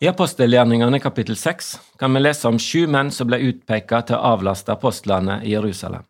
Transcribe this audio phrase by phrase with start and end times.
[0.00, 4.32] I apostelgjerningene kapittel 6 kan vi lese om sju menn som ble utpeka til å
[4.34, 6.02] avlaste apostlene i Jerusalem.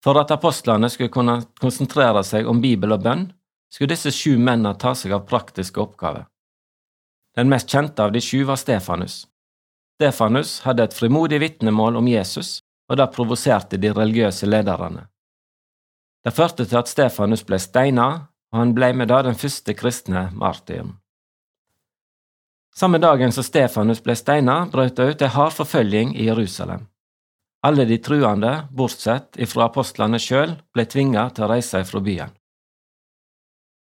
[0.00, 3.26] For at apostlene skulle kunne konsentrere seg om Bibel og bønn,
[3.68, 6.24] skulle disse sju mennene ta seg av praktiske oppgaver.
[7.36, 9.26] Den mest kjente av de sju var Stefanus.
[9.98, 15.04] Stefanus hadde et frimodig vitnemål om Jesus, og det provoserte de religiøse lederne.
[16.24, 18.08] Det førte til at Stefanus ble steina,
[18.48, 20.96] og han ble med det den første kristne martyren.
[22.78, 26.84] Samme dagen som Stefanus ble steina, brøt det ut ei hard forfølging i Jerusalem.
[27.66, 32.30] Alle de truende, bortsett ifra apostlene sjøl, ble tvinga til å reise ifra byen.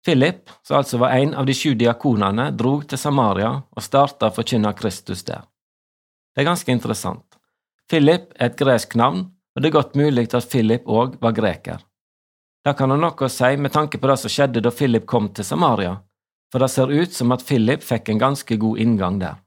[0.03, 4.35] Philip, som altså var en av de sju diakonene, drog til Samaria og starta å
[4.35, 5.47] forkynne Kristus der.
[6.35, 7.39] Det er ganske interessant.
[7.87, 11.79] Philip er et gresk navn, og det er godt mulig at Philip òg var greker.
[12.67, 15.31] Det kan ha noe å si med tanke på det som skjedde da Philip kom
[15.31, 16.01] til Samaria,
[16.53, 19.39] for det ser ut som at Philip fikk en ganske god inngang der.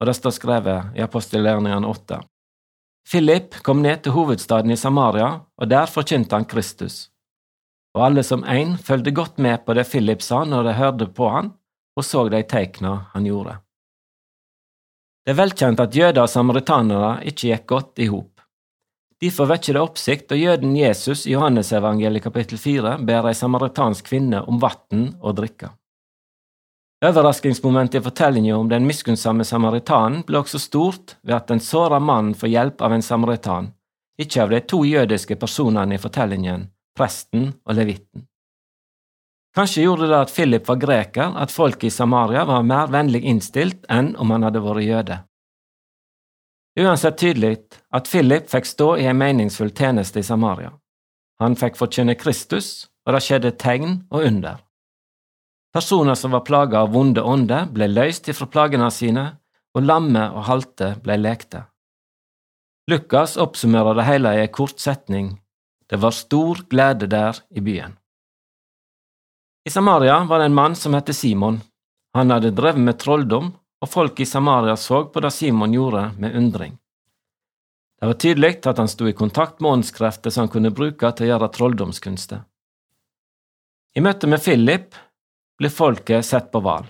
[0.00, 2.20] Og det står skrevet i apostelgjerningene 8.
[3.08, 7.08] Philip kom ned til hovedstaden i Samaria, og der forkynte han Kristus.
[7.96, 11.30] Og alle som én fulgte godt med på det Philip sa når de hørte på
[11.32, 11.50] han,
[11.96, 13.56] og så de tegna han gjorde.
[15.24, 18.37] Det er velkjent at jøder og samaritanere ikke gikk godt i hop.
[19.18, 24.44] Derfor vekker det oppsikt da jøden Jesus i Johannesevangeliet kapittel 4 ber ei samaritansk kvinne
[24.46, 25.72] om vann å drikke.
[27.02, 32.34] Overraskingsmomentet i fortellingen om den miskunnsomme samaritanen ble også stort ved at den såra mannen
[32.38, 33.72] får hjelp av en samaritan,
[34.18, 38.26] ikke av de to jødiske personene i fortellingen, presten og levitten.
[39.54, 43.86] Kanskje gjorde det at Philip var greker, at folket i Samaria var mer vennlig innstilt
[43.90, 45.22] enn om han hadde vært jøde
[46.78, 47.56] uansett tydelig
[47.94, 50.72] at Philip fikk stå i en meningsfull tjeneste i Samaria.
[51.42, 54.58] Han fikk forkynne Kristus, og det skjedde tegn og under.
[55.74, 59.26] Personer som var plaga av vonde ånder, ble løst ifra plagene sine,
[59.76, 61.66] og lamme og halte ble lekte.
[62.88, 65.36] Lukas oppsummerer det hele i en kort setning.
[65.88, 67.94] Det var stor glede der i byen.
[69.68, 71.60] I Samaria var det en mann som het Simon.
[72.16, 76.36] Han hadde drevet med trolldom og folk i Samaria så på det Simon gjorde, med
[76.36, 76.78] undring.
[78.00, 81.26] Det var tydelig at han sto i kontakt med åndskrefter som han kunne bruke til
[81.26, 82.44] å gjøre trolldomskunster.
[83.98, 84.94] I møte med Philip
[85.58, 86.86] blir folket sett på val.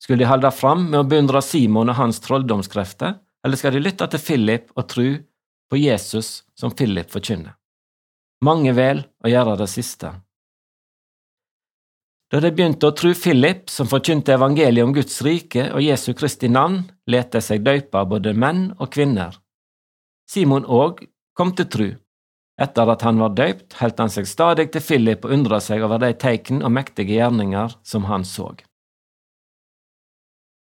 [0.00, 4.06] Skulle de holde fram med å beundre Simon og hans trolldomskrefter, eller skal de lytte
[4.12, 5.08] til Philip og tro
[5.70, 7.56] på Jesus som Philip forkynner?
[8.46, 10.14] Mange vel å gjøre det siste.
[12.30, 16.46] Da de begynte å tru Philip, som forkynte evangeliet om Guds rike og Jesu Kristi
[16.46, 19.34] navn, let de seg døype både menn og kvinner.
[20.30, 21.02] Simon òg
[21.34, 21.88] kom til tru.
[22.60, 25.98] Etter at han var døypt, holdt han seg stadig til Philip og undra seg over
[25.98, 28.52] de tegn og mektige gjerninger som han så.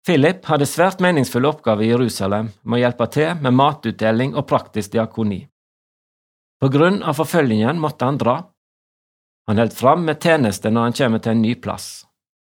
[0.07, 4.95] Philip hadde svært meningsfulle oppgaver i Jerusalem med å hjelpe til med matutdeling og praktisk
[4.95, 5.41] diakoni.
[6.63, 8.37] På grunn av forfølgingen måtte han dra,
[9.49, 12.05] han held fram med tjeneste når han kommer til en ny plass.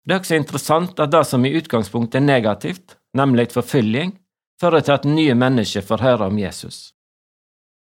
[0.03, 4.11] Det er også interessant at det som i utgangspunktet er negativt, nemlig forfølging,
[4.59, 6.91] fører til at nye mennesker får høre om Jesus.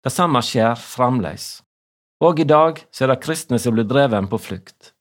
[0.04, 1.62] Det samme skjer fremdeles.
[2.20, 4.92] Og i dag så er det kristne som blir drevet på flukt.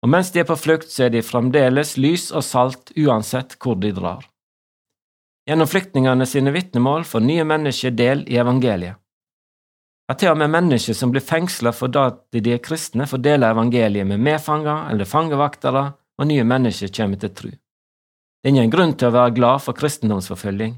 [0.00, 3.76] Og mens de er på flukt, så er de fremdeles lys og salt uansett hvor
[3.80, 4.24] de drar.
[5.46, 8.96] Gjennom flyktningene sine vitnemål får nye mennesker del i evangeliet.
[10.06, 14.06] At til og med mennesker som blir fengsla fordi de er kristne, får dele evangeliet
[14.06, 15.86] med medfanger eller fangevaktere,
[16.16, 17.48] og nye mennesker kommer til tru.
[17.50, 20.76] Det er ingen grunn til å være glad for kristendomsforfølging,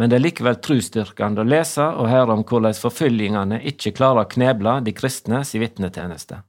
[0.00, 4.30] men det er likevel trosstyrkende å lese og høre om hvordan forfølgingene ikke klarer å
[4.32, 6.40] kneble de kristne sin vitnetjeneste.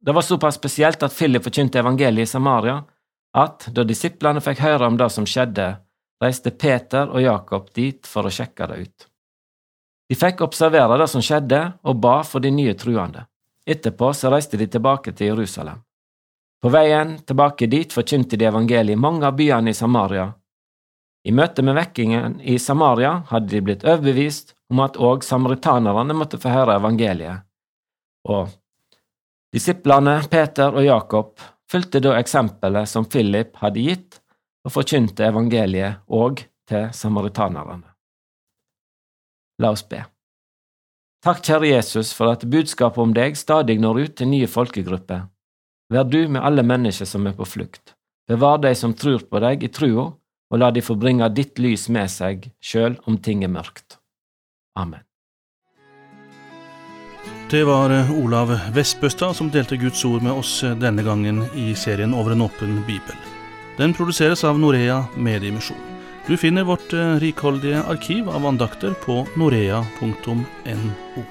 [0.00, 2.78] Det var såpass spesielt at Philip forkynte evangeliet i Samaria,
[3.36, 5.74] at da disiplene fikk høre om det som skjedde,
[6.24, 9.09] reiste Peter og Jakob dit for å sjekke det ut.
[10.10, 13.28] De fikk observere det som skjedde, og ba for de nye truende.
[13.62, 15.78] Etterpå så reiste de tilbake til Jerusalem.
[16.60, 20.26] På veien tilbake dit forkynte de evangeliet i mange av byene i Samaria.
[21.22, 26.40] I møte med vekkingen i Samaria hadde de blitt overbevist om at òg samaritanerne måtte
[26.42, 27.46] få høre evangeliet,
[28.28, 28.50] og
[29.54, 34.18] disiplene Peter og Jakob fulgte da eksempelet som Philip hadde gitt,
[34.66, 37.89] og forkynte evangeliet òg til samaritanerne.
[39.60, 40.02] La oss be.
[41.20, 45.26] Takk, kjære Jesus, for at budskapet om deg stadig når ut til nye folkegrupper.
[45.92, 47.94] Vær du med alle mennesker som er på flukt.
[48.30, 50.06] Bevar de som tror på deg i trua,
[50.50, 53.98] og la de få bringe ditt lys med seg, sjøl om ting er mørkt.
[54.78, 55.04] Amen.
[57.50, 61.72] Det var eh, Olav Vestbøstad som delte Guds ord med oss eh, denne gangen i
[61.74, 63.16] serien Over en åpen bibel.
[63.76, 65.89] Den produseres av Norea Mediemisjon.
[66.26, 71.24] Du finner vårt eh, rikholdige arkiv av andakter på norea.no.